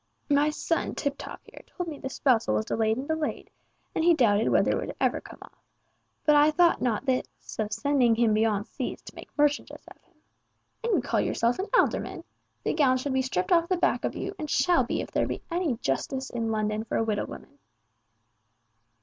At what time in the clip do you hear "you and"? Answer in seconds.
14.15-14.49